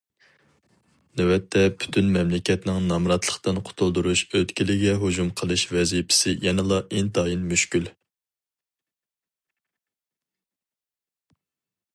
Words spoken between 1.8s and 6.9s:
پۈتۈن مەملىكەتنىڭ نامراتلىقتىن قۇتۇلدۇرۇش ئۆتكىلىگە ھۇجۇم قىلىش ۋەزىپىسى يەنىلا